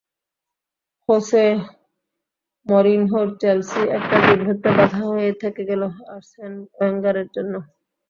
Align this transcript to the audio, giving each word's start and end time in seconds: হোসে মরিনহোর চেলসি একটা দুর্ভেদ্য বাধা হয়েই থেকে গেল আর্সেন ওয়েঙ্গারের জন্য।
হোসে 1.09 1.45
মরিনহোর 2.65 3.27
চেলসি 3.41 3.81
একটা 3.97 4.15
দুর্ভেদ্য 4.25 4.65
বাধা 4.77 5.01
হয়েই 5.07 5.35
থেকে 5.41 5.61
গেল 5.69 5.81
আর্সেন 6.13 6.53
ওয়েঙ্গারের 6.77 7.27
জন্য। 7.35 7.53